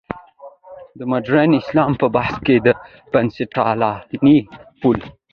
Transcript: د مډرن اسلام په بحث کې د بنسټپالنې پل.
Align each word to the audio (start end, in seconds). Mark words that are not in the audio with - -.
د 0.97 0.99
مډرن 1.11 1.51
اسلام 1.61 1.91
په 2.01 2.07
بحث 2.15 2.35
کې 2.45 2.55
د 2.65 2.67
بنسټپالنې 3.11 4.37
پل. 4.81 4.99